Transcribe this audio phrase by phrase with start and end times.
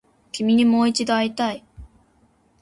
[0.31, 1.63] 君にもう一度会いたい